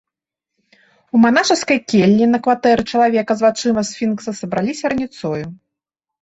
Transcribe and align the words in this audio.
У 1.17 1.19
манашаскай 1.25 1.79
келлі 1.93 2.25
на 2.31 2.39
кватэры 2.47 2.83
чалавека 2.95 3.31
з 3.43 3.47
вачыма 3.47 3.81
сфінкса 3.91 4.35
сабраліся 4.41 4.85
раніцою. 4.95 5.45